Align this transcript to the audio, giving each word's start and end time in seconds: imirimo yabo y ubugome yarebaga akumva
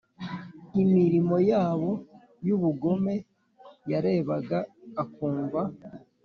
imirimo 0.83 1.35
yabo 1.51 1.91
y 2.45 2.49
ubugome 2.55 3.15
yarebaga 3.91 4.57
akumva 5.03 5.61